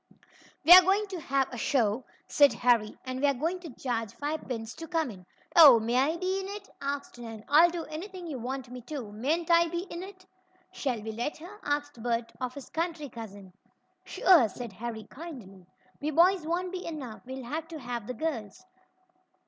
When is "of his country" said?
12.41-13.09